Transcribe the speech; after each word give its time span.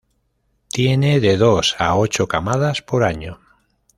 Tienen 0.69 1.21
de 1.21 1.37
dos 1.37 1.75
a 1.77 1.95
ocho 1.95 2.27
camadas 2.27 2.81
por 2.81 3.03
año. 3.03 3.39